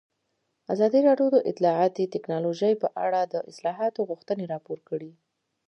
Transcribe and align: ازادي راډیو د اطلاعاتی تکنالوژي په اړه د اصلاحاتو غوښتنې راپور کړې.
ازادي 0.73 0.99
راډیو 1.07 1.27
د 1.33 1.37
اطلاعاتی 1.51 2.05
تکنالوژي 2.15 2.73
په 2.81 2.87
اړه 3.05 3.21
د 3.23 3.35
اصلاحاتو 3.49 4.07
غوښتنې 4.09 4.45
راپور 4.53 4.79
کړې. 4.89 5.11